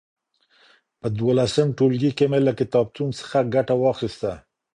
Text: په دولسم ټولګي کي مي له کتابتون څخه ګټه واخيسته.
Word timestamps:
په 0.99 1.07
دولسم 1.19 1.67
ټولګي 1.77 2.11
کي 2.17 2.25
مي 2.31 2.39
له 2.47 2.53
کتابتون 2.59 3.09
څخه 3.19 3.37
ګټه 3.53 3.73
واخيسته. 3.77 4.31